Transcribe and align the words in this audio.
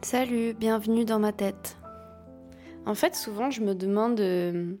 Salut, 0.00 0.54
bienvenue 0.54 1.04
dans 1.04 1.18
ma 1.18 1.32
tête. 1.32 1.76
En 2.86 2.94
fait, 2.94 3.16
souvent, 3.16 3.50
je 3.50 3.60
me 3.62 3.74
demande 3.74 4.20
euh, 4.20 4.74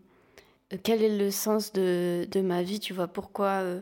quel 0.84 1.02
est 1.02 1.18
le 1.18 1.32
sens 1.32 1.72
de, 1.72 2.40
ma 2.40 2.62
vie, 2.62 2.78
tu 2.78 2.94
vois, 2.94 3.08
pourquoi, 3.08 3.60
euh, 3.62 3.80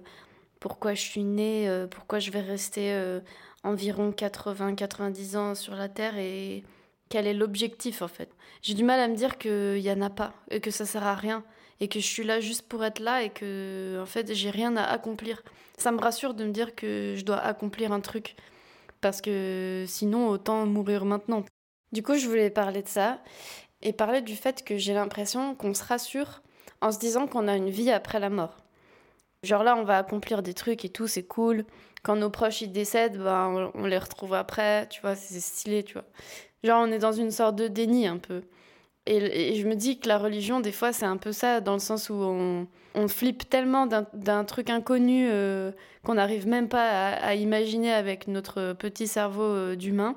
pourquoi 0.60 0.94
je 0.94 1.02
suis 1.02 1.24
née, 1.24 1.68
euh, 1.68 1.86
pourquoi 1.86 2.20
je 2.20 2.30
vais 2.30 2.40
rester 2.40 3.20
environ 3.64 4.12
80-90 4.12 5.36
ans 5.36 5.54
sur 5.54 5.74
la 5.74 5.90
Terre 5.90 6.16
et 6.16 6.64
quel 7.10 7.26
est 7.26 7.34
l'objectif, 7.34 8.00
en 8.00 8.08
fait? 8.08 8.30
J'ai 8.62 8.74
du 8.74 8.82
mal 8.82 8.98
à 8.98 9.06
me 9.06 9.14
dire 9.14 9.36
qu'il 9.36 9.82
n'y 9.82 9.92
en 9.92 10.00
a 10.00 10.10
pas 10.10 10.32
et 10.50 10.60
que 10.60 10.70
ça 10.70 10.86
sert 10.86 11.06
à 11.06 11.14
rien 11.14 11.44
et 11.80 11.88
que 11.88 12.00
je 12.00 12.06
suis 12.06 12.24
là 12.24 12.40
juste 12.40 12.62
pour 12.66 12.82
être 12.82 12.98
là 12.98 13.22
et 13.22 13.28
que, 13.28 14.00
en 14.02 14.06
fait, 14.06 14.32
j'ai 14.32 14.50
rien 14.50 14.74
à 14.78 14.84
accomplir. 14.84 15.42
Ça 15.76 15.92
me 15.92 16.00
rassure 16.00 16.32
de 16.32 16.44
me 16.44 16.50
dire 16.50 16.74
que 16.74 17.14
je 17.14 17.24
dois 17.26 17.38
accomplir 17.38 17.92
un 17.92 18.00
truc 18.00 18.36
parce 19.06 19.20
que 19.20 19.84
sinon 19.86 20.26
autant 20.26 20.66
mourir 20.66 21.04
maintenant. 21.04 21.44
Du 21.92 22.02
coup, 22.02 22.16
je 22.16 22.26
voulais 22.26 22.50
parler 22.50 22.82
de 22.82 22.88
ça 22.88 23.22
et 23.80 23.92
parler 23.92 24.20
du 24.20 24.34
fait 24.34 24.64
que 24.64 24.78
j'ai 24.78 24.94
l'impression 24.94 25.54
qu'on 25.54 25.74
se 25.74 25.84
rassure 25.84 26.42
en 26.80 26.90
se 26.90 26.98
disant 26.98 27.28
qu'on 27.28 27.46
a 27.46 27.54
une 27.54 27.70
vie 27.70 27.92
après 27.92 28.18
la 28.18 28.30
mort. 28.30 28.64
Genre 29.44 29.62
là, 29.62 29.76
on 29.76 29.84
va 29.84 29.98
accomplir 29.98 30.42
des 30.42 30.54
trucs 30.54 30.84
et 30.84 30.88
tout, 30.88 31.06
c'est 31.06 31.22
cool. 31.22 31.64
Quand 32.02 32.16
nos 32.16 32.30
proches 32.30 32.62
ils 32.62 32.72
décèdent, 32.72 33.18
ben, 33.18 33.70
on 33.74 33.86
les 33.86 33.98
retrouve 33.98 34.34
après, 34.34 34.88
tu 34.88 35.00
vois, 35.02 35.14
c'est 35.14 35.38
stylé, 35.38 35.84
tu 35.84 35.92
vois. 35.92 36.06
Genre 36.64 36.82
on 36.82 36.90
est 36.90 36.98
dans 36.98 37.12
une 37.12 37.30
sorte 37.30 37.54
de 37.54 37.68
déni 37.68 38.08
un 38.08 38.18
peu. 38.18 38.42
Et, 39.06 39.54
je 39.54 39.66
me 39.68 39.74
dis 39.74 40.00
que 40.00 40.08
la 40.08 40.18
religion, 40.18 40.60
des 40.60 40.72
fois, 40.72 40.92
c'est 40.92 41.06
un 41.06 41.16
peu 41.16 41.32
ça, 41.32 41.60
dans 41.60 41.74
le 41.74 41.78
sens 41.78 42.10
où 42.10 42.14
on, 42.14 42.66
flippe 43.08 43.48
tellement 43.50 43.86
d'un 43.86 44.44
truc 44.44 44.70
inconnu 44.70 45.28
euh, 45.30 45.70
qu'on 46.02 46.14
n'arrive 46.14 46.48
même 46.48 46.68
pas 46.68 47.10
à, 47.10 47.34
imaginer 47.34 47.92
avec 47.92 48.26
notre 48.26 48.72
petit 48.72 49.06
cerveau 49.06 49.42
euh, 49.42 49.76
d'humain, 49.76 50.16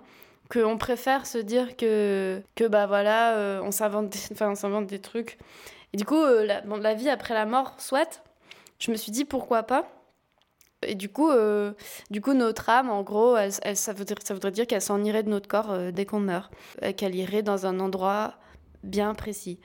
qu'on 0.50 0.78
préfère 0.78 1.26
se 1.26 1.38
dire 1.38 1.78
que, 1.78 2.42
que 2.56 2.67
bah 2.67 2.88
voilà, 2.88 3.36
euh, 3.36 3.62
on 3.64 3.72
s'invente 3.72 4.10
des, 4.10 5.00
trucs. 5.02 5.38
Et 5.94 5.98
du 5.98 6.06
coup, 6.06 6.22
euh, 6.22 6.45
la, 6.45 6.94
vie 6.94 7.10
après 7.10 7.34
la 7.34 7.45
mort, 7.45 7.76
soit, 7.78 8.23
je 8.80 8.92
me 8.92 8.98
suis 8.98 9.12
dit 9.12 9.26
pourquoi 9.26 9.64
pas. 9.64 9.88
Et 10.82 10.95
du 10.95 11.10
coup, 11.10 11.30
euh, 11.30 11.73
du 12.10 12.22
coup, 12.22 12.34
notre 12.34 12.70
âme, 12.70 12.90
en 12.90 13.04
gros, 13.04 13.36
ça, 13.73 13.94
voudrait, 13.94 14.52
dire 14.52 14.66
qu'elle 14.66 14.82
s'en 14.82 15.04
irait 15.04 15.23
de 15.23 15.30
notre 15.30 15.48
corps 15.48 15.78
dès 15.92 16.06
qu'on 16.06 16.22
meurt, 16.22 16.52
qu'elle 16.95 17.16
irait 17.16 17.44
dans 17.44 17.66
un 17.66 17.80
endroit 17.80 18.36
bien 18.84 19.14
précis. 19.14 19.60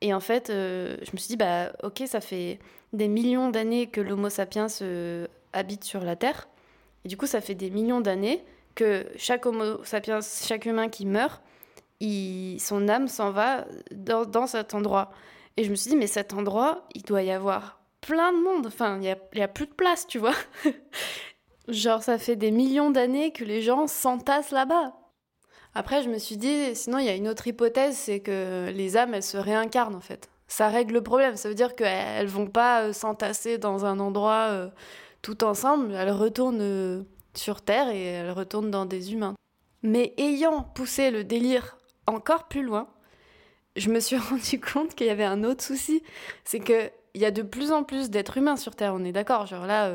Et 0.00 0.14
en 0.14 0.20
fait, 0.20 0.50
euh, 0.50 0.96
je 1.02 1.10
me 1.12 1.18
suis 1.18 1.28
dit, 1.28 1.36
bah, 1.36 1.72
ok, 1.82 2.02
ça 2.06 2.20
fait 2.20 2.58
des 2.92 3.08
millions 3.08 3.50
d'années 3.50 3.86
que 3.86 4.00
l'Homo 4.00 4.30
sapiens 4.30 4.66
euh, 4.82 5.26
habite 5.52 5.84
sur 5.84 6.00
la 6.00 6.16
Terre. 6.16 6.48
Et 7.04 7.08
du 7.08 7.16
coup, 7.16 7.26
ça 7.26 7.40
fait 7.40 7.54
des 7.54 7.70
millions 7.70 8.00
d'années 8.00 8.44
que 8.74 9.06
chaque 9.16 9.46
Homo 9.46 9.84
sapiens, 9.84 10.20
chaque 10.20 10.66
humain 10.66 10.88
qui 10.88 11.06
meurt, 11.06 11.42
son 12.00 12.88
âme 12.88 13.08
s'en 13.08 13.30
va 13.30 13.66
dans, 13.92 14.46
cet 14.46 14.74
endroit. 14.74 15.10
Et 15.56 15.64
je 15.64 15.70
me 15.70 15.74
suis 15.74 15.90
dit, 15.90 15.96
mais 15.96 16.06
cet 16.06 16.32
endroit, 16.32 16.86
il 16.94 17.02
doit 17.02 17.22
y 17.22 17.30
avoir 17.30 17.80
plein 18.00 18.32
de 18.32 18.38
monde. 18.38 18.66
Enfin, 18.66 18.96
il 18.96 19.00
n'y 19.00 19.38
y 19.38 19.42
a 19.42 19.48
plus 19.48 19.66
de 19.66 19.72
place, 19.72 20.06
tu 20.06 20.18
vois. 20.18 20.34
Genre, 21.68 22.02
ça 22.02 22.18
fait 22.18 22.36
des 22.36 22.50
millions 22.50 22.90
d'années 22.90 23.32
que 23.32 23.44
les 23.44 23.62
gens 23.62 23.86
s'entassent 23.86 24.50
là-bas. 24.50 24.99
Après, 25.74 26.02
je 26.02 26.08
me 26.08 26.18
suis 26.18 26.36
dit, 26.36 26.74
sinon, 26.74 26.98
il 26.98 27.06
y 27.06 27.08
a 27.08 27.14
une 27.14 27.28
autre 27.28 27.46
hypothèse, 27.46 27.96
c'est 27.96 28.20
que 28.20 28.70
les 28.74 28.96
âmes, 28.96 29.14
elles 29.14 29.22
se 29.22 29.36
réincarnent, 29.36 29.94
en 29.94 30.00
fait. 30.00 30.28
Ça 30.50 30.68
règle 30.68 30.94
le 30.94 31.02
problème. 31.02 31.36
Ça 31.36 31.48
veut 31.48 31.54
dire 31.54 31.76
qu'elles 31.76 32.26
vont 32.26 32.48
pas 32.48 32.82
euh, 32.82 32.92
s'entasser 32.92 33.56
dans 33.56 33.84
un 33.84 34.00
endroit 34.00 34.48
euh, 34.50 34.68
tout 35.22 35.44
ensemble. 35.44 35.94
Elles 35.94 36.10
retournent 36.10 36.60
euh, 36.60 37.04
sur 37.34 37.62
Terre 37.62 37.88
et 37.88 38.02
elles 38.02 38.32
retournent 38.32 38.70
dans 38.70 38.84
des 38.84 39.12
humains. 39.12 39.36
Mais 39.84 40.12
ayant 40.18 40.64
poussé 40.64 41.12
le 41.12 41.22
délire 41.22 41.78
encore 42.08 42.48
plus 42.48 42.64
loin, 42.64 42.88
je 43.76 43.90
me 43.90 44.00
suis 44.00 44.16
rendu 44.30 44.60
compte 44.60 44.96
qu'il 44.96 45.06
y 45.06 45.10
avait 45.10 45.22
un 45.24 45.44
autre 45.44 45.62
souci. 45.62 46.02
C'est 46.44 46.58
que 46.58 46.90
il 47.14 47.20
y 47.20 47.26
a 47.26 47.30
de 47.30 47.42
plus 47.42 47.70
en 47.70 47.84
plus 47.84 48.10
d'êtres 48.10 48.36
humains 48.36 48.56
sur 48.56 48.74
Terre, 48.74 48.94
on 48.94 49.04
est 49.04 49.12
d'accord. 49.12 49.46
Genre 49.46 49.66
là, 49.66 49.92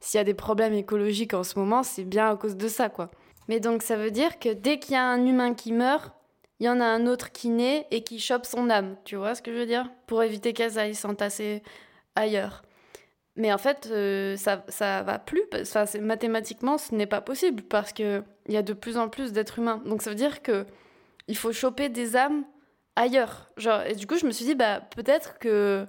s'il 0.00 0.16
y 0.16 0.20
a 0.20 0.24
des 0.24 0.32
problèmes 0.32 0.72
écologiques 0.72 1.34
en 1.34 1.42
ce 1.42 1.58
moment, 1.58 1.82
c'est 1.82 2.04
bien 2.04 2.30
à 2.30 2.36
cause 2.36 2.56
de 2.56 2.68
ça, 2.68 2.88
quoi. 2.88 3.10
Mais 3.48 3.60
donc 3.60 3.82
ça 3.82 3.96
veut 3.96 4.10
dire 4.10 4.38
que 4.38 4.52
dès 4.52 4.78
qu'il 4.78 4.94
y 4.94 4.96
a 4.96 5.06
un 5.06 5.24
humain 5.24 5.54
qui 5.54 5.72
meurt, 5.72 6.12
il 6.58 6.66
y 6.66 6.68
en 6.68 6.80
a 6.80 6.84
un 6.84 7.06
autre 7.06 7.32
qui 7.32 7.50
naît 7.50 7.86
et 7.90 8.02
qui 8.02 8.18
chope 8.18 8.46
son 8.46 8.70
âme. 8.70 8.96
Tu 9.04 9.16
vois 9.16 9.34
ce 9.34 9.42
que 9.42 9.52
je 9.52 9.58
veux 9.58 9.66
dire? 9.66 9.90
Pour 10.06 10.22
éviter 10.22 10.52
qu'elle 10.52 10.78
aille 10.78 10.94
s'entasser 10.94 11.62
ailleurs. 12.14 12.62
Mais 13.36 13.52
en 13.52 13.58
fait, 13.58 13.88
euh, 13.90 14.36
ça, 14.36 14.64
ça 14.68 15.02
va 15.02 15.18
plus. 15.18 15.42
Enfin, 15.60 15.84
mathématiquement, 16.00 16.78
ce 16.78 16.94
n'est 16.94 17.06
pas 17.06 17.20
possible 17.20 17.62
parce 17.62 17.92
qu'il 17.92 18.24
y 18.48 18.56
a 18.56 18.62
de 18.62 18.72
plus 18.72 18.96
en 18.96 19.08
plus 19.08 19.32
d'êtres 19.32 19.58
humains. 19.58 19.82
Donc 19.84 20.02
ça 20.02 20.10
veut 20.10 20.16
dire 20.16 20.42
que 20.42 20.64
il 21.28 21.36
faut 21.36 21.52
choper 21.52 21.88
des 21.90 22.16
âmes 22.16 22.44
ailleurs. 22.94 23.50
Genre, 23.58 23.82
et 23.82 23.94
du 23.94 24.06
coup, 24.06 24.16
je 24.16 24.26
me 24.26 24.30
suis 24.30 24.46
dit, 24.46 24.54
bah, 24.54 24.80
peut-être 24.80 25.38
que 25.38 25.86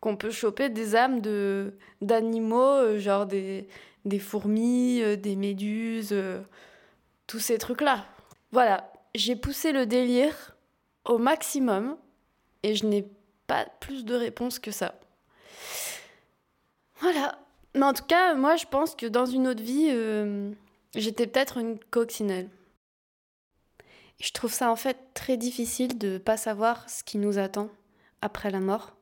qu'on 0.00 0.16
peut 0.16 0.30
choper 0.30 0.70
des 0.70 0.96
âmes 0.96 1.20
de 1.20 1.74
d'animaux, 2.00 2.58
euh, 2.58 2.98
genre 2.98 3.26
des, 3.26 3.68
des 4.04 4.18
fourmis, 4.18 5.02
euh, 5.02 5.16
des 5.16 5.36
méduses, 5.36 6.14
tous 7.30 7.38
ces 7.38 7.58
trucs-là. 7.58 8.04
Voilà, 8.50 8.92
j'ai 9.14 9.36
poussé 9.36 9.70
le 9.70 9.86
délire 9.86 10.56
au 11.04 11.16
maximum 11.16 11.96
et 12.64 12.74
je 12.74 12.86
n'ai 12.86 13.06
pas 13.46 13.66
plus 13.78 14.04
de 14.04 14.16
réponses 14.16 14.58
que 14.58 14.72
ça. 14.72 14.98
Voilà. 16.98 17.38
Mais 17.76 17.84
en 17.84 17.92
tout 17.92 18.04
cas, 18.04 18.34
moi, 18.34 18.56
je 18.56 18.66
pense 18.66 18.96
que 18.96 19.06
dans 19.06 19.26
une 19.26 19.46
autre 19.46 19.62
vie, 19.62 19.90
euh, 19.90 20.50
j'étais 20.96 21.28
peut-être 21.28 21.58
une 21.58 21.78
coccinelle. 21.78 22.48
Je 24.20 24.32
trouve 24.32 24.52
ça 24.52 24.68
en 24.68 24.76
fait 24.76 24.98
très 25.14 25.36
difficile 25.36 25.98
de 25.98 26.18
pas 26.18 26.36
savoir 26.36 26.90
ce 26.90 27.04
qui 27.04 27.16
nous 27.16 27.38
attend 27.38 27.70
après 28.22 28.50
la 28.50 28.58
mort. 28.58 28.96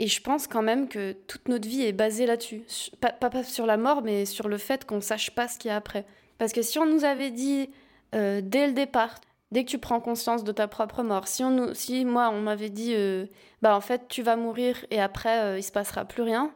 Et 0.00 0.08
je 0.08 0.20
pense 0.20 0.48
quand 0.48 0.62
même 0.62 0.88
que 0.88 1.12
toute 1.12 1.46
notre 1.46 1.68
vie 1.68 1.82
est 1.82 1.92
basée 1.92 2.26
là-dessus. 2.26 2.64
Pas, 3.00 3.12
pas, 3.12 3.30
pas, 3.30 3.44
sur 3.44 3.66
la 3.66 3.76
mort, 3.76 4.02
mais 4.02 4.26
sur 4.26 4.48
le 4.48 4.58
fait 4.58 4.84
qu'on 4.84 5.00
sache 5.00 5.30
pas 5.30 5.46
ce 5.46 5.60
qu'il 5.60 5.68
y 5.68 5.72
a 5.72 5.76
après. 5.76 6.04
Parce 6.38 6.52
que 6.52 6.62
si 6.62 6.78
on 6.78 6.86
nous 6.86 7.04
avait 7.04 7.30
dit 7.30 7.70
euh, 8.14 8.40
dès 8.42 8.66
le 8.66 8.72
départ, 8.72 9.20
dès 9.52 9.64
que 9.64 9.70
tu 9.70 9.78
prends 9.78 10.00
conscience 10.00 10.42
de 10.42 10.50
ta 10.50 10.66
propre 10.66 11.02
mort, 11.02 11.28
si, 11.28 11.44
on 11.44 11.50
nous, 11.50 11.74
si 11.74 12.04
moi 12.04 12.30
on 12.32 12.40
m'avait 12.40 12.70
dit, 12.70 12.94
euh, 12.96 13.26
bah 13.60 13.76
en 13.76 13.80
fait 13.80 14.08
tu 14.08 14.22
vas 14.22 14.34
mourir 14.34 14.84
et 14.90 15.00
après 15.00 15.40
euh, 15.40 15.58
il 15.58 15.62
se 15.62 15.70
passera 15.70 16.04
plus 16.04 16.22
rien, 16.22 16.50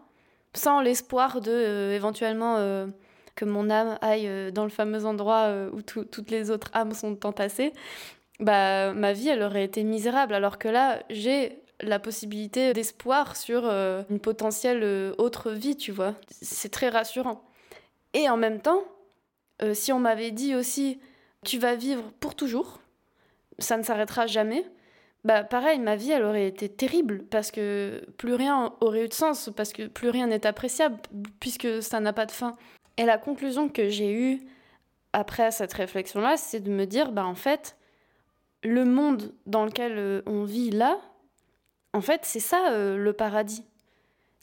sans 0.54 0.80
l'espoir 0.80 1.40
de 1.40 1.52
euh, 1.52 1.94
éventuellement 1.94 2.56
que 3.36 3.44
mon 3.44 3.68
âme 3.68 3.98
aille 4.00 4.50
dans 4.50 4.64
le 4.64 4.70
fameux 4.70 5.04
endroit 5.04 5.52
où 5.72 5.82
toutes 5.82 6.30
les 6.30 6.50
autres 6.50 6.70
âmes 6.74 6.94
sont 6.94 7.26
entassées, 7.26 7.74
bah 8.40 8.94
ma 8.94 9.12
vie 9.12 9.28
elle 9.28 9.42
aurait 9.42 9.64
été 9.64 9.84
misérable. 9.84 10.32
Alors 10.32 10.58
que 10.58 10.68
là 10.68 11.02
j'ai 11.10 11.62
la 11.82 11.98
possibilité 11.98 12.72
d'espoir 12.72 13.36
sur 13.36 13.66
une 13.66 14.20
potentielle 14.20 15.12
autre 15.18 15.50
vie, 15.50 15.76
tu 15.76 15.92
vois. 15.92 16.14
C'est 16.30 16.70
très 16.70 16.88
rassurant. 16.88 17.42
Et 18.14 18.30
en 18.30 18.38
même 18.38 18.62
temps, 18.62 18.82
euh, 19.62 19.74
si 19.74 19.92
on 19.92 19.98
m'avait 19.98 20.30
dit 20.30 20.54
aussi, 20.54 20.98
tu 21.44 21.58
vas 21.58 21.74
vivre 21.74 22.02
pour 22.20 22.34
toujours, 22.34 22.80
ça 23.58 23.76
ne 23.76 23.82
s'arrêtera 23.82 24.26
jamais, 24.26 24.64
bah 25.24 25.42
pareil, 25.42 25.78
ma 25.78 25.96
vie, 25.96 26.12
elle 26.12 26.22
aurait 26.22 26.46
été 26.46 26.68
terrible, 26.68 27.24
parce 27.30 27.50
que 27.50 28.04
plus 28.16 28.34
rien 28.34 28.72
aurait 28.80 29.04
eu 29.04 29.08
de 29.08 29.14
sens, 29.14 29.50
parce 29.56 29.72
que 29.72 29.86
plus 29.86 30.10
rien 30.10 30.28
n'est 30.28 30.46
appréciable, 30.46 30.98
puisque 31.40 31.82
ça 31.82 32.00
n'a 32.00 32.12
pas 32.12 32.26
de 32.26 32.32
fin. 32.32 32.56
Et 32.96 33.04
la 33.04 33.18
conclusion 33.18 33.68
que 33.68 33.88
j'ai 33.88 34.12
eue 34.12 34.40
après 35.12 35.50
cette 35.50 35.72
réflexion-là, 35.72 36.36
c'est 36.36 36.60
de 36.60 36.70
me 36.70 36.86
dire, 36.86 37.10
bah 37.10 37.26
en 37.26 37.34
fait, 37.34 37.76
le 38.62 38.84
monde 38.84 39.32
dans 39.46 39.64
lequel 39.64 40.22
on 40.26 40.44
vit 40.44 40.70
là, 40.70 41.00
en 41.92 42.00
fait, 42.00 42.20
c'est 42.24 42.40
ça 42.40 42.70
euh, 42.70 42.96
le 42.96 43.12
paradis. 43.12 43.64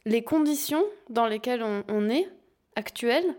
Les 0.05 0.23
conditions 0.23 0.83
dans 1.09 1.27
lesquelles 1.27 1.63
on, 1.63 1.83
on 1.87 2.09
est, 2.09 2.27
actuelles, 2.75 3.35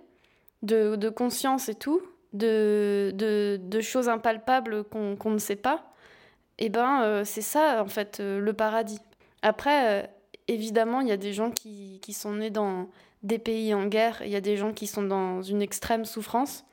de, 0.64 1.08
conscience 1.08 1.68
et 1.68 1.74
tout, 1.74 2.02
de, 2.32 3.12
de, 3.14 3.80
choses 3.80 4.08
impalpables 4.08 4.84
qu'on 4.84 5.16
qu 5.16 5.28
ne 5.28 5.38
sait 5.38 5.56
pas, 5.56 5.84
et 6.58 6.66
eh 6.66 6.68
ben 6.68 7.02
euh, 7.02 7.24
c'est 7.24 7.42
ça 7.42 7.82
en 7.82 7.88
fait 7.88 8.20
euh, 8.20 8.38
le 8.38 8.52
paradis. 8.52 9.00
Après, 9.42 10.04
euh, 10.04 10.06
évidemment, 10.46 11.00
il 11.00 11.08
y 11.08 11.12
a 11.12 11.16
des 11.16 11.32
gens 11.32 11.50
qui, 11.50 11.98
qui 12.00 12.12
sont 12.12 12.34
nés 12.34 12.50
dans 12.50 12.88
des 13.24 13.38
pays 13.38 13.74
en 13.74 13.86
guerre, 13.86 14.22
il 14.24 14.30
y 14.30 14.36
a 14.36 14.40
des 14.40 14.56
gens 14.56 14.72
qui 14.72 14.86
sont 14.86 15.02
dans 15.02 15.42
une 15.42 15.62
extrême 15.62 16.04
souffrance, 16.04 16.64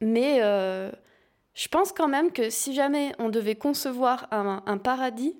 mais 0.00 0.40
je 0.40 1.68
pense 1.68 1.92
quand 1.92 2.08
même 2.08 2.32
que 2.32 2.48
si 2.48 2.74
jamais 2.74 3.12
on 3.18 3.28
devait 3.28 3.56
concevoir 3.56 4.26
un, 4.30 4.62
un 4.64 4.78
paradis, 4.78 5.36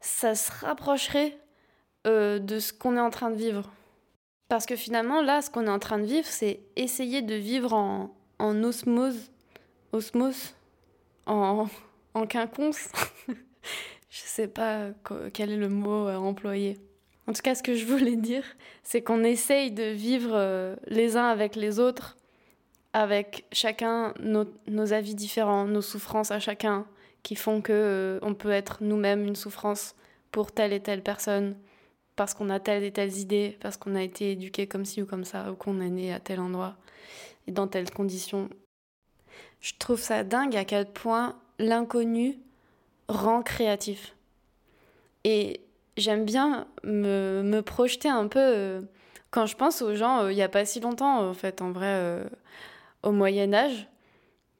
ça 0.00 0.34
se 0.34 0.50
rapprocherait 0.64 1.38
de 2.06 2.58
ce 2.58 2.72
qu'on 2.72 2.96
est 2.96 3.00
en 3.00 3.10
train 3.10 3.30
de 3.30 3.36
vivre. 3.36 3.70
Parce 4.48 4.66
que 4.66 4.76
finalement, 4.76 5.22
là, 5.22 5.42
ce 5.42 5.50
qu'on 5.50 5.66
est 5.66 5.70
en 5.70 5.78
train 5.78 5.98
de 5.98 6.04
vivre, 6.04 6.26
c'est 6.26 6.60
essayer 6.76 7.22
de 7.22 7.34
vivre 7.34 7.72
en, 7.72 8.14
en 8.38 8.62
osmose, 8.62 9.30
osmose, 9.92 10.54
en, 11.26 11.66
en 12.14 12.26
quinconce. 12.26 12.88
je 13.28 13.34
sais 14.10 14.48
pas 14.48 14.88
quel 15.32 15.50
est 15.50 15.56
le 15.56 15.68
mot 15.68 16.08
à 16.08 16.18
employer. 16.18 16.78
En 17.26 17.32
tout 17.32 17.42
cas, 17.42 17.54
ce 17.54 17.62
que 17.62 17.74
je 17.74 17.86
voulais 17.86 18.16
dire, 18.16 18.44
c'est 18.82 19.02
qu'on 19.02 19.24
essaye 19.24 19.72
de 19.72 19.84
vivre 19.84 20.32
euh, 20.34 20.76
les 20.88 21.16
uns 21.16 21.28
avec 21.28 21.56
les 21.56 21.80
autres 21.80 22.18
avec 22.94 23.44
chacun 23.50 24.14
nos, 24.20 24.92
avis 24.92 25.16
différents, 25.16 25.66
nos 25.66 25.82
souffrances 25.82 26.30
à 26.30 26.38
chacun, 26.38 26.86
qui 27.24 27.34
font 27.34 27.60
que 27.60 27.72
euh, 27.72 28.18
on 28.22 28.34
peut 28.34 28.52
être 28.52 28.78
nous-mêmes 28.82 29.26
une 29.26 29.34
souffrance 29.34 29.96
pour 30.30 30.52
telle 30.52 30.72
et 30.72 30.80
telle 30.80 31.02
personne, 31.02 31.56
parce 32.16 32.34
qu'on 32.34 32.50
a 32.50 32.60
telle 32.60 32.84
et 32.84 32.92
telle 32.92 33.16
idée, 33.16 33.58
parce 33.60 33.76
qu'on 33.76 33.94
a 33.94 34.02
été 34.02 34.32
éduqué 34.32 34.66
comme 34.66 34.84
ci 34.84 35.02
ou 35.02 35.06
comme 35.06 35.24
ça, 35.24 35.50
ou 35.50 35.54
qu'on 35.54 35.80
est 35.80 35.90
né 35.90 36.12
à 36.12 36.20
tel 36.20 36.40
endroit 36.40 36.76
et 37.46 37.52
dans 37.52 37.66
telles 37.66 37.90
conditions. 37.90 38.48
Je 39.60 39.72
trouve 39.78 40.00
ça 40.00 40.24
dingue 40.24 40.56
à 40.56 40.64
quel 40.64 40.86
point 40.86 41.36
l'inconnu 41.58 42.38
rend 43.08 43.42
créatif. 43.42 44.16
Et 45.24 45.60
j'aime 45.96 46.24
bien 46.24 46.66
me, 46.82 47.42
me, 47.42 47.62
projeter 47.62 48.08
un 48.08 48.28
peu 48.28 48.40
euh, 48.40 48.82
quand 49.30 49.46
je 49.46 49.56
pense 49.56 49.82
aux 49.82 49.94
gens, 49.94 50.24
euh, 50.24 50.32
il 50.32 50.36
n'y 50.36 50.42
a 50.42 50.48
pas 50.48 50.64
si 50.64 50.80
longtemps, 50.80 51.28
en 51.28 51.34
fait, 51.34 51.62
en 51.62 51.72
vrai, 51.72 52.24
au 53.02 53.12
Moyen 53.12 53.52
Âge 53.52 53.88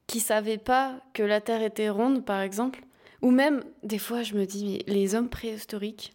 qui 0.07 0.21
savaient 0.21 0.59
pas 0.59 1.00
que 1.12 1.23
la 1.23 1.41
Terre 1.41 1.62
était 1.62 1.89
ronde, 1.89 2.25
par 2.25 2.41
exemple. 2.41 2.81
Ou 3.23 3.31
même, 3.31 3.65
des 3.83 3.99
fois, 3.99 4.23
je 4.23 4.35
me 4.35 4.45
dis, 4.45 4.65
mais 4.87 4.93
les 4.93 5.15
hommes 5.15 5.29
préhistoriques, 5.29 6.15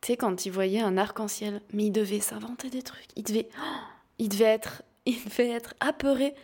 tu 0.00 0.08
sais, 0.08 0.16
quand 0.16 0.46
ils 0.46 0.50
voyaient 0.50 0.80
un 0.80 0.96
arc-en-ciel, 0.96 1.60
mais 1.72 1.86
ils 1.86 1.92
devaient 1.92 2.20
s'inventer 2.20 2.70
des 2.70 2.82
trucs. 2.82 3.08
Ils 3.16 3.22
devaient, 3.22 3.48
être, 4.44 4.82
devaient 5.06 5.50
être 5.50 5.74
apeurés 5.80 6.34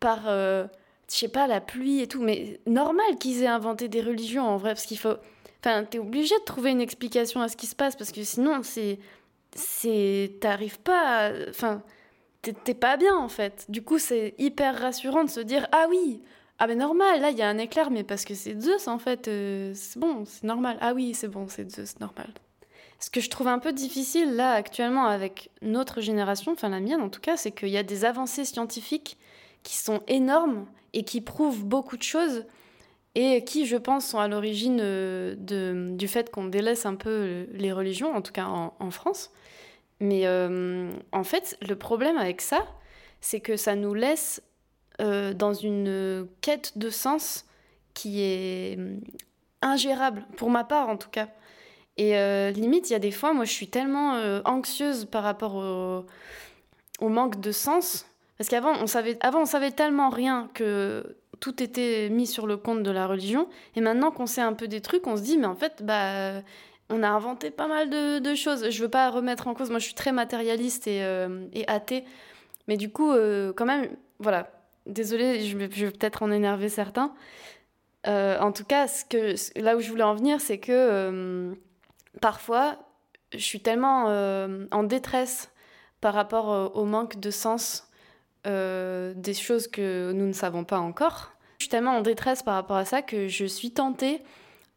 par, 0.00 0.28
euh, 0.28 0.66
je 1.10 1.16
sais 1.16 1.28
pas, 1.28 1.46
la 1.46 1.60
pluie 1.60 2.00
et 2.00 2.06
tout. 2.06 2.22
Mais 2.22 2.60
normal 2.66 3.16
qu'ils 3.18 3.42
aient 3.42 3.48
inventé 3.48 3.88
des 3.88 4.02
religions, 4.02 4.46
en 4.46 4.56
vrai, 4.56 4.70
parce 4.70 4.86
qu'il 4.86 4.98
faut... 4.98 5.16
Enfin, 5.60 5.84
t'es 5.84 5.98
obligé 5.98 6.34
de 6.38 6.44
trouver 6.44 6.70
une 6.70 6.80
explication 6.80 7.40
à 7.40 7.48
ce 7.48 7.56
qui 7.56 7.66
se 7.66 7.74
passe, 7.74 7.96
parce 7.96 8.12
que 8.12 8.22
sinon, 8.22 8.62
c'est... 8.62 8.98
c'est 9.54 10.36
T'arrives 10.40 10.80
pas. 10.80 11.32
Enfin 11.48 11.82
t'es 12.52 12.74
pas 12.74 12.96
bien 12.96 13.16
en 13.16 13.28
fait. 13.28 13.64
Du 13.68 13.82
coup, 13.82 13.98
c'est 13.98 14.34
hyper 14.38 14.78
rassurant 14.78 15.24
de 15.24 15.30
se 15.30 15.40
dire 15.40 15.66
ah 15.72 15.86
oui, 15.88 16.22
ah 16.58 16.66
mais 16.66 16.74
normal, 16.74 17.20
là 17.20 17.30
il 17.30 17.38
y 17.38 17.42
a 17.42 17.48
un 17.48 17.58
éclair, 17.58 17.90
mais 17.90 18.04
parce 18.04 18.24
que 18.24 18.34
c'est 18.34 18.60
Zeus 18.60 18.88
en 18.88 18.98
fait, 18.98 19.28
euh, 19.28 19.72
c'est 19.74 19.98
bon, 19.98 20.24
c'est 20.26 20.44
normal. 20.44 20.76
Ah 20.80 20.92
oui, 20.94 21.14
c'est 21.14 21.28
bon, 21.28 21.46
c'est 21.48 21.70
Zeus, 21.70 21.98
normal. 22.00 22.28
Ce 23.04 23.10
que 23.10 23.20
je 23.20 23.28
trouve 23.28 23.48
un 23.48 23.58
peu 23.58 23.72
difficile 23.72 24.34
là 24.34 24.52
actuellement 24.52 25.06
avec 25.06 25.50
notre 25.60 26.00
génération, 26.00 26.52
enfin 26.52 26.70
la 26.70 26.80
mienne 26.80 27.02
en 27.02 27.10
tout 27.10 27.20
cas, 27.20 27.36
c'est 27.36 27.50
qu'il 27.50 27.68
y 27.68 27.76
a 27.76 27.82
des 27.82 28.04
avancées 28.04 28.44
scientifiques 28.44 29.18
qui 29.62 29.76
sont 29.76 30.00
énormes 30.08 30.66
et 30.92 31.04
qui 31.04 31.20
prouvent 31.20 31.64
beaucoup 31.64 31.96
de 31.96 32.02
choses 32.02 32.44
et 33.14 33.44
qui, 33.44 33.66
je 33.66 33.76
pense, 33.76 34.06
sont 34.06 34.18
à 34.18 34.26
l'origine 34.26 34.78
euh, 34.80 35.34
du 35.94 36.08
fait 36.08 36.30
qu'on 36.30 36.46
délaisse 36.46 36.86
un 36.86 36.94
peu 36.94 37.46
les 37.52 37.72
religions, 37.72 38.14
en 38.14 38.22
tout 38.22 38.32
cas 38.32 38.46
en 38.46 38.90
France. 38.90 39.30
Mais 40.00 40.26
euh, 40.26 40.90
en 41.12 41.24
fait, 41.24 41.56
le 41.66 41.76
problème 41.76 42.16
avec 42.16 42.40
ça, 42.40 42.66
c'est 43.20 43.40
que 43.40 43.56
ça 43.56 43.76
nous 43.76 43.94
laisse 43.94 44.42
euh, 45.00 45.32
dans 45.34 45.54
une 45.54 46.28
quête 46.40 46.76
de 46.76 46.90
sens 46.90 47.46
qui 47.94 48.22
est 48.22 48.78
euh, 48.78 48.96
ingérable, 49.62 50.24
pour 50.36 50.50
ma 50.50 50.64
part 50.64 50.88
en 50.88 50.96
tout 50.96 51.10
cas. 51.10 51.28
Et 51.96 52.12
limite, 52.52 52.90
il 52.90 52.94
y 52.94 52.96
a 52.96 53.00
des 53.00 53.12
fois, 53.12 53.32
moi 53.32 53.44
je 53.44 53.52
suis 53.52 53.68
tellement 53.68 54.14
anxieuse 54.44 55.04
par 55.04 55.22
rapport 55.22 55.54
au, 55.54 57.08
manque 57.08 57.40
de 57.40 57.52
sens. 57.52 58.06
Parce 58.36 58.50
qu'avant, 58.50 58.72
on 58.80 58.88
savait, 58.88 59.16
on 59.22 59.44
savait 59.44 59.70
tellement 59.70 60.10
rien 60.10 60.50
que 60.54 61.16
tout 61.38 61.62
était 61.62 62.08
mis 62.10 62.26
sur 62.26 62.46
le 62.46 62.56
compte 62.56 62.82
de 62.82 62.90
la 62.90 63.06
religion. 63.06 63.48
Et 63.76 63.80
maintenant 63.80 64.10
qu'on 64.10 64.26
sait 64.26 64.40
un 64.40 64.54
peu 64.54 64.66
des 64.66 64.80
trucs, 64.80 65.06
on 65.06 65.16
se 65.16 65.22
dit, 65.22 65.38
mais 65.38 65.46
en 65.46 65.54
fait, 65.54 65.84
bah, 65.84 66.42
on 66.90 67.02
a 67.02 67.08
inventé 67.08 67.50
pas 67.50 67.66
mal 67.66 67.90
de, 67.90 68.34
choses. 68.34 68.70
Je 68.70 68.82
veux 68.82 68.88
pas 68.88 69.10
remettre 69.10 69.48
en 69.48 69.54
cause, 69.54 69.70
moi 69.70 69.78
je 69.78 69.84
suis 69.84 69.94
très 69.94 70.12
matérialiste 70.12 70.86
et, 70.86 71.02
euh, 71.02 71.46
athée, 71.66 72.04
mais 72.68 72.76
du 72.76 72.90
coup, 72.90 73.10
euh, 73.10 73.52
quand 73.52 73.66
même, 73.66 73.88
voilà. 74.18 74.50
Désolée, 74.86 75.40
je 75.40 75.56
vais, 75.56 75.68
peut-être 75.68 76.22
en 76.22 76.30
énerver 76.30 76.68
certains. 76.68 77.14
Euh, 78.06 78.38
en 78.38 78.52
tout 78.52 78.64
cas, 78.64 78.86
ce 78.86 79.04
que, 79.06 79.34
là 79.58 79.76
où 79.76 79.80
je 79.80 79.88
voulais 79.90 80.02
en 80.02 80.14
venir, 80.14 80.42
c'est 80.42 80.58
que 80.58 81.56
parfois, 82.20 82.76
je 83.32 83.38
suis 83.38 83.60
tellement 83.60 84.06
en 84.70 84.82
détresse 84.84 85.50
par 86.00 86.14
rapport 86.14 86.76
au 86.76 86.84
manque 86.84 87.18
de 87.18 87.30
sens 87.30 87.90
des 88.44 89.34
choses 89.34 89.68
que 89.68 90.12
nous 90.12 90.26
ne 90.26 90.32
savons 90.32 90.64
pas 90.64 90.78
encore. 90.78 91.32
Je 91.58 91.64
suis 91.64 91.70
tellement 91.70 91.96
en 91.96 92.00
détresse 92.00 92.42
par 92.42 92.54
rapport 92.54 92.76
à 92.76 92.84
ça 92.84 93.02
que 93.02 93.28
je 93.28 93.44
suis 93.44 93.72
tentée 93.72 94.22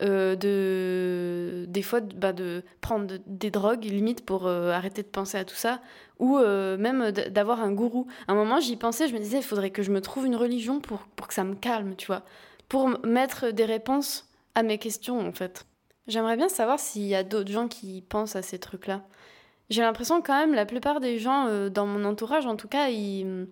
euh, 0.04 0.36
de 0.36 1.66
des 1.68 1.82
fois 1.82 2.02
bah, 2.02 2.32
de 2.32 2.64
prendre 2.82 3.18
des 3.26 3.50
drogues 3.50 3.84
limite 3.84 4.24
pour 4.24 4.46
euh, 4.46 4.70
arrêter 4.70 5.02
de 5.02 5.08
penser 5.08 5.40
à 5.40 5.44
tout 5.44 5.56
ça 5.56 5.82
ou 6.20 6.38
euh, 6.38 6.78
même 6.78 7.10
d'avoir 7.10 7.62
un 7.62 7.72
gourou 7.72 8.06
à 8.28 8.34
un 8.34 8.36
moment 8.36 8.60
j'y 8.60 8.76
pensais 8.76 9.08
je 9.08 9.14
me 9.16 9.18
disais 9.18 9.38
il 9.38 9.44
faudrait 9.44 9.72
que 9.72 9.82
je 9.82 9.92
me 9.92 10.00
trouve 10.00 10.28
une 10.28 10.36
religion 10.36 10.82
pour, 10.82 11.00
pour 11.16 11.28
que 11.28 11.34
ça 11.34 11.44
me 11.44 11.56
calme 11.56 11.96
tu 11.96 12.06
vois 12.06 12.22
pour 12.70 13.04
mettre 13.08 13.50
des 13.50 13.66
réponses 13.66 14.30
à 14.54 14.62
mes 14.62 14.78
questions 14.78 15.20
en 15.20 15.32
fait 15.32 15.66
j'aimerais 16.08 16.38
bien 16.38 16.50
savoir 16.50 16.80
s'il 16.80 17.08
y 17.08 17.16
a 17.16 17.24
d'autres 17.24 17.52
gens 17.52 17.68
qui 17.68 18.04
pensent 18.08 18.36
à 18.36 18.42
ces 18.42 18.60
trucs 18.60 18.88
là 18.88 19.02
j'ai 19.70 19.82
l'impression 19.82 20.22
quand 20.22 20.38
même 20.40 20.54
la 20.54 20.66
plupart 20.66 21.00
des 21.00 21.20
gens 21.20 21.70
dans 21.70 21.86
mon 21.86 22.06
entourage 22.06 22.46
en 22.46 22.56
tout 22.56 22.68
cas 22.68 22.90
ils 22.90 23.48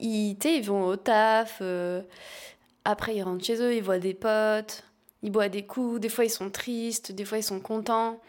ils, 0.00 0.36
ils 0.44 0.62
vont 0.62 0.84
au 0.84 0.96
taf 0.96 1.62
après 2.84 3.16
ils 3.16 3.22
rentrent 3.22 3.44
chez 3.44 3.60
eux 3.60 3.74
ils 3.74 3.82
voient 3.82 3.98
des 3.98 4.14
potes 4.14 4.84
ils 5.22 5.30
boivent 5.30 5.50
des 5.50 5.64
coups, 5.64 6.00
des 6.00 6.08
fois 6.08 6.24
ils 6.24 6.30
sont 6.30 6.50
tristes, 6.50 7.12
des 7.12 7.24
fois 7.24 7.38
ils 7.38 7.42
sont 7.42 7.60
contents. 7.60 8.20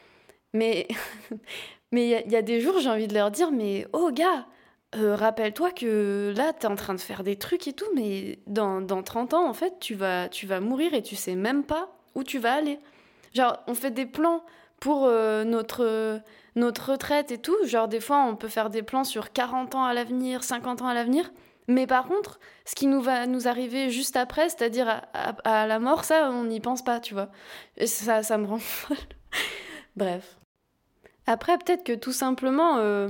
Mais 0.54 0.88
mais 1.92 2.24
il 2.26 2.32
y, 2.32 2.36
a 2.36 2.42
des 2.42 2.62
jours, 2.62 2.80
j'ai 2.80 2.90
envie 2.90 3.08
de 3.08 3.14
leur 3.14 3.32
dire 3.32 3.52
mais 3.52 3.88
oh 3.94 4.12
gars, 4.12 4.48
euh, 4.96 5.16
rappelle-toi 5.16 5.72
que 5.72 6.34
là 6.36 6.54
tu 6.54 6.66
es 6.66 6.70
en 6.70 6.76
train 6.76 6.94
de 6.94 7.02
faire 7.02 7.24
des 7.24 7.36
trucs 7.38 7.68
et 7.68 7.74
tout 7.74 7.86
mais 7.96 8.40
dans, 8.48 8.82
dans 8.82 9.04
30 9.04 9.34
ans 9.34 9.48
en 9.48 9.54
fait, 9.54 9.80
tu 9.80 9.96
vas 9.96 10.30
tu 10.30 10.48
vas 10.48 10.60
mourir 10.60 10.94
et 10.94 11.02
tu 11.04 11.16
sais 11.16 11.36
même 11.36 11.64
pas 11.64 11.90
où 12.16 12.24
tu 12.24 12.40
vas 12.40 12.54
aller. 12.54 12.80
Genre 13.34 13.58
on 13.68 13.74
fait 13.74 13.92
des 13.92 14.06
plans 14.06 14.44
pour 14.80 15.06
euh, 15.06 15.44
notre 15.44 16.22
notre 16.56 16.92
retraite 16.92 17.32
et 17.32 17.38
tout, 17.40 17.56
genre 17.66 17.88
des 17.88 18.00
fois 18.00 18.26
on 18.26 18.36
peut 18.36 18.48
faire 18.48 18.70
des 18.70 18.84
plans 18.84 19.04
sur 19.04 19.32
40 19.32 19.76
ans 19.76 19.84
à 19.86 19.94
l'avenir, 19.94 20.44
50 20.44 20.82
ans 20.82 20.88
à 20.88 20.94
l'avenir. 20.94 21.32
Mais 21.68 21.88
par 21.88 22.06
contre, 22.08 22.40
ce 22.66 22.76
qui 22.76 22.88
nous 22.88 23.02
va 23.02 23.26
nous 23.26 23.48
arriver 23.48 23.90
juste 23.90 24.18
après, 24.18 24.50
c'est-à-dire 24.50 25.02
à, 25.14 25.68
la 25.68 25.80
mort, 25.80 26.04
ça, 26.04 26.30
on 26.32 26.44
n'y 26.44 26.60
pense 26.60 26.84
pas, 26.84 27.00
tu 27.00 27.14
vois. 27.14 27.30
Et 27.78 27.88
ça, 27.88 28.24
ça 28.24 28.38
me 28.38 28.46
rend 28.46 28.58
folle. 28.60 28.98
Bref. 29.96 30.38
Après, 31.26 31.58
peut-être 31.58 31.86
que 31.86 31.94
tout 31.94 32.12
simplement, 32.12 32.78
euh, 32.80 33.10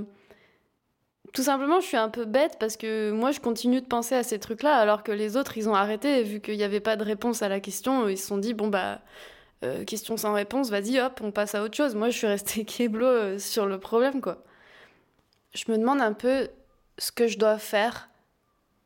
tout 1.34 1.42
simplement, 1.42 1.80
je 1.80 1.88
suis 1.88 1.98
un 1.98 2.10
peu 2.10 2.26
bête 2.26 2.58
parce 2.60 2.78
que 2.78 3.12
moi, 3.12 3.32
je 3.32 3.40
continue 3.40 3.82
de 3.82 3.88
penser 3.88 4.14
à 4.14 4.22
ces 4.22 4.38
trucs-là, 4.38 4.76
alors 4.76 5.02
que 5.02 5.12
les 5.12 5.36
autres, 5.36 5.58
ils 5.58 5.68
ont 5.68 5.74
arrêté, 5.74 6.22
vu 6.22 6.40
qu'il 6.40 6.58
n'y 6.58 6.64
avait 6.64 6.80
pas 6.80 6.96
de 6.96 7.04
réponse 7.04 7.42
à 7.42 7.50
la 7.50 7.60
question, 7.60 8.08
ils 8.08 8.20
se 8.20 8.28
sont 8.28 8.38
dit, 8.38 8.54
bon, 8.54 8.68
bah, 8.68 9.02
euh, 9.64 9.86
question 9.86 10.18
sans 10.18 10.34
réponse, 10.34 10.70
vas-y, 10.70 11.00
hop, 11.00 11.20
on 11.24 11.32
passe 11.32 11.56
à 11.56 11.64
autre 11.64 11.76
chose. 11.76 11.96
Moi, 11.96 12.10
je 12.10 12.18
suis 12.18 12.28
restée 12.28 12.66
kéblo 12.66 13.06
euh, 13.06 13.40
sur 13.40 13.66
le 13.66 13.80
problème, 13.80 14.22
quoi. 14.22 14.44
Je 15.54 15.72
me 15.72 15.78
demande 15.78 16.02
un 16.02 16.14
peu 16.14 16.50
ce 16.98 17.12
que 17.12 17.28
je 17.28 17.38
dois 17.38 17.58
faire 17.58 18.10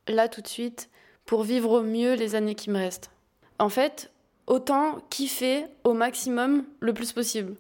là 0.08 0.28
tout 0.28 0.42
de 0.42 0.48
suite 0.48 0.90
pour 1.26 1.44
vivre 1.44 1.72
au 1.72 1.82
mieux 1.82 2.14
les 2.14 2.36
années 2.36 2.56
qui 2.56 2.70
me 2.70 2.78
restent. 2.78 3.12
En 3.60 3.70
fait, 3.70 4.12
autant 4.48 5.00
kiffer 5.10 5.66
au 5.84 5.94
maximum 5.94 6.64
le 6.80 6.94
plus 6.94 7.12
possible. 7.12 7.56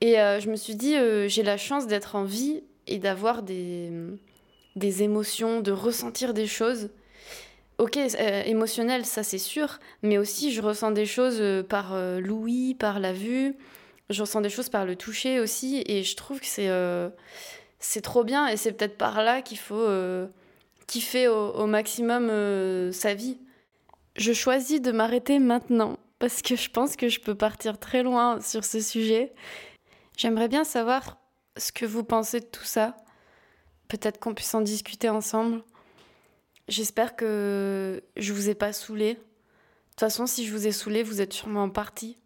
Et 0.00 0.20
euh, 0.20 0.40
je 0.40 0.50
me 0.50 0.56
suis 0.56 0.74
dit, 0.74 0.94
j'ai 1.28 1.42
la 1.42 1.56
chance 1.56 1.86
d'être 1.86 2.16
en 2.16 2.24
vie 2.24 2.62
et 2.86 2.98
d'avoir 2.98 3.42
des, 3.42 3.90
des 4.76 5.02
émotions, 5.02 5.60
de 5.60 5.72
ressentir 5.72 6.34
des 6.34 6.46
choses. 6.46 6.90
Ok, 7.78 7.96
euh, 7.98 8.42
émotionnel, 8.44 9.04
ça 9.04 9.22
c'est 9.22 9.38
sûr, 9.38 9.78
mais 10.02 10.18
aussi 10.18 10.52
je 10.52 10.62
ressens 10.62 10.92
des 10.92 11.06
choses 11.06 11.42
par 11.68 11.94
l'ouïe, 12.18 12.74
par 12.74 13.00
la 13.00 13.12
vue, 13.12 13.54
je 14.08 14.22
ressens 14.22 14.40
des 14.40 14.48
choses 14.48 14.70
par 14.70 14.86
le 14.86 14.96
toucher 14.96 15.40
aussi, 15.40 15.82
et 15.86 16.02
je 16.02 16.16
trouve 16.16 16.40
que 16.40 16.46
c'est 17.78 18.00
trop 18.00 18.24
bien, 18.24 18.48
et 18.48 18.56
c'est 18.56 18.72
peut-être 18.72 18.96
par 18.96 19.22
là 19.22 19.42
qu'il 19.42 19.58
faut 19.58 19.86
kiffer 20.86 21.28
au, 21.28 21.66
maximum 21.66 22.28
euh, 22.30 22.92
sa 22.92 23.14
vie. 23.14 23.38
Je 24.16 24.32
choisis 24.32 24.80
de 24.80 24.92
m'arrêter 24.92 25.38
maintenant 25.38 25.98
parce 26.18 26.40
que 26.40 26.56
je 26.56 26.70
pense 26.70 26.96
que 26.96 27.08
je 27.08 27.20
peux 27.20 27.34
partir 27.34 27.78
très 27.78 28.02
loin 28.02 28.40
sur 28.40 28.64
ce 28.64 28.80
sujet. 28.80 29.34
J'aimerais 30.16 30.48
bien 30.48 30.64
savoir 30.64 31.18
ce 31.56 31.72
que 31.72 31.84
vous 31.84 32.04
pensez 32.04 32.40
de 32.40 32.46
tout 32.46 32.64
ça. 32.64 32.96
Peut-être 33.88 34.18
qu'on 34.18 34.34
puisse 34.34 34.54
en 34.54 34.62
discuter 34.62 35.10
ensemble. 35.10 35.62
J'espère 36.68 37.14
que 37.14 38.02
je 38.16 38.32
vous 38.32 38.48
ai 38.48 38.54
pas 38.54 38.72
saoulé. 38.72 39.14
De 39.14 39.20
toute 39.90 40.00
façon, 40.00 40.26
si 40.26 40.44
je 40.46 40.52
vous 40.52 40.66
ai 40.66 40.72
saoulé, 40.72 41.02
vous 41.02 41.20
êtes 41.20 41.32
sûrement 41.32 41.68
parti. 41.70 42.18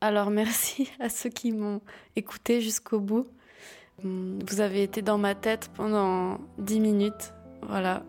Alors 0.00 0.30
merci 0.30 0.90
à 1.00 1.08
ceux 1.08 1.30
qui 1.30 1.52
m'ont 1.52 1.80
écouté 2.16 2.60
jusqu'au 2.60 3.00
bout. 3.00 3.26
Vous 4.02 4.60
avez 4.60 4.82
été 4.82 5.00
dans 5.00 5.16
ma 5.16 5.34
tête 5.34 5.70
pendant 5.74 6.38
10 6.58 6.80
minutes. 6.80 7.32
Voilà. 7.62 8.04